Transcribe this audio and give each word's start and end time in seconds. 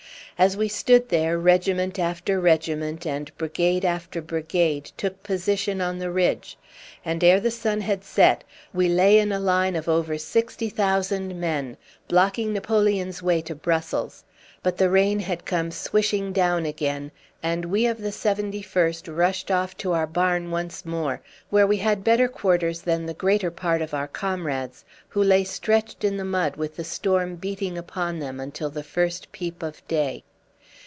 As 0.39 0.57
we 0.57 0.67
stood 0.69 1.09
there, 1.09 1.37
regiment 1.37 1.99
after 1.99 2.39
regiment 2.39 3.05
and 3.05 3.31
brigade 3.37 3.85
after 3.85 4.23
brigade 4.23 4.85
took 4.97 5.21
position 5.21 5.81
on 5.81 5.99
the 5.99 6.09
ridge, 6.09 6.57
and 7.05 7.23
ere 7.23 7.39
the 7.39 7.51
sun 7.51 7.81
had 7.81 8.03
set 8.03 8.43
we 8.73 8.89
lay 8.89 9.19
in 9.19 9.31
a 9.31 9.39
line 9.39 9.75
of 9.75 9.87
over 9.87 10.17
sixty 10.17 10.67
thousand 10.67 11.39
men, 11.39 11.77
blocking 12.07 12.53
Napoleon's 12.53 13.21
way 13.21 13.39
to 13.43 13.53
Brussels. 13.53 14.23
But 14.63 14.77
the 14.77 14.89
rain 14.89 15.19
had 15.19 15.45
come 15.45 15.69
swishing 15.69 16.33
down 16.33 16.65
again, 16.65 17.11
and 17.43 17.65
we 17.65 17.85
of 17.85 17.99
the 18.01 18.09
71st 18.09 19.15
rushed 19.15 19.51
off 19.51 19.77
to 19.77 19.91
our 19.91 20.07
barn 20.07 20.49
once 20.49 20.83
more, 20.87 21.21
where 21.51 21.67
we 21.67 21.77
had 21.77 22.03
better 22.03 22.27
quarters 22.27 22.81
than 22.81 23.05
the 23.05 23.13
greater 23.13 23.51
part 23.51 23.83
of 23.83 23.93
our 23.93 24.07
comrades, 24.07 24.85
who 25.09 25.21
lay 25.23 25.43
stretched 25.43 26.03
in 26.03 26.17
the 26.17 26.25
mud 26.25 26.55
with 26.55 26.77
the 26.77 26.83
storm 26.83 27.35
beating 27.35 27.77
upon 27.77 28.17
them 28.17 28.39
until 28.39 28.71
the 28.71 28.81
first 28.83 29.31
peep 29.31 29.61
of 29.61 29.87
day. 29.87 30.23